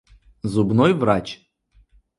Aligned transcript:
Зубной 0.51 0.93
врач. 0.95 1.27